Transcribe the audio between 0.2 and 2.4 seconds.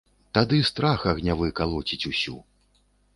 Тады страх агнявы калоціць усю.